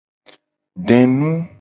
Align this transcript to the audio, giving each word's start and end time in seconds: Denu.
Denu. 0.87 1.33